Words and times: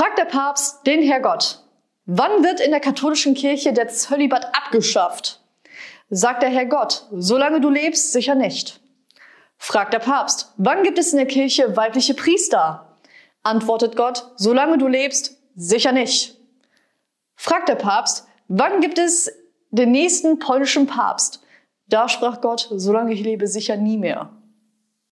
Fragt 0.00 0.16
der 0.16 0.24
Papst 0.24 0.86
den 0.86 1.02
Herrgott, 1.02 1.62
wann 2.06 2.42
wird 2.42 2.58
in 2.58 2.70
der 2.70 2.80
katholischen 2.80 3.34
Kirche 3.34 3.74
der 3.74 3.88
Zölibat 3.88 4.46
abgeschafft? 4.56 5.42
Sagt 6.08 6.42
der 6.42 6.48
Herrgott, 6.48 7.06
solange 7.12 7.60
du 7.60 7.68
lebst, 7.68 8.10
sicher 8.10 8.34
nicht. 8.34 8.80
Fragt 9.58 9.92
der 9.92 9.98
Papst, 9.98 10.54
wann 10.56 10.84
gibt 10.84 10.98
es 10.98 11.12
in 11.12 11.18
der 11.18 11.26
Kirche 11.26 11.76
weibliche 11.76 12.14
Priester? 12.14 12.96
Antwortet 13.42 13.94
Gott, 13.94 14.24
solange 14.36 14.78
du 14.78 14.86
lebst, 14.86 15.36
sicher 15.54 15.92
nicht. 15.92 16.34
Fragt 17.36 17.68
der 17.68 17.74
Papst, 17.74 18.26
wann 18.48 18.80
gibt 18.80 18.98
es 18.98 19.30
den 19.68 19.92
nächsten 19.92 20.38
polnischen 20.38 20.86
Papst? 20.86 21.42
Da 21.88 22.08
sprach 22.08 22.40
Gott, 22.40 22.68
solange 22.70 23.12
ich 23.12 23.20
lebe, 23.20 23.46
sicher 23.46 23.76
nie 23.76 23.98
mehr. 23.98 24.30